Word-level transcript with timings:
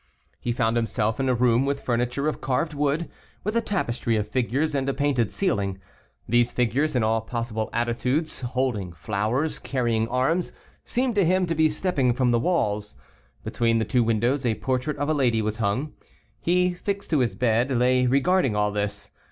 He 0.39 0.51
found 0.51 0.77
himself 0.77 1.19
in 1.19 1.29
a 1.29 1.35
room 1.35 1.63
with 1.63 1.83
furniture 1.83 2.27
of 2.27 2.41
carved 2.41 2.73
wood, 2.73 3.07
with 3.43 3.55
a 3.55 3.61
tapestry 3.61 4.15
of 4.15 4.27
figures, 4.27 4.73
and 4.73 4.89
a 4.89 4.95
painted 4.95 5.31
ceiling. 5.31 5.77
These 6.27 6.51
figures, 6.51 6.95
in 6.95 7.03
all 7.03 7.21
possible 7.21 7.69
attitudes, 7.71 8.41
holding 8.41 8.93
flowers, 8.93 9.59
carrying 9.59 10.07
arms, 10.07 10.53
seemed 10.83 11.13
to 11.13 11.23
him 11.23 11.45
to 11.45 11.53
be 11.53 11.69
stepping 11.69 12.13
from 12.13 12.31
the 12.31 12.39
walls. 12.39 12.95
Between 13.43 13.77
the 13.77 13.85
two 13.85 14.03
windows 14.03 14.43
a 14.43 14.55
portrait 14.55 14.97
of 14.97 15.07
a 15.07 15.13
lady 15.13 15.39
was 15.39 15.57
hung. 15.57 15.93
He, 16.39 16.73
fixed 16.73 17.11
to 17.11 17.19
his 17.19 17.35
bed, 17.35 17.69
lay 17.69 18.07
regarding 18.07 18.55
all 18.55 18.71
this. 18.71 19.11